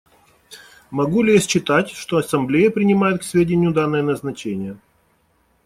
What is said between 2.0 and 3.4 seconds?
Ассамблея принимает к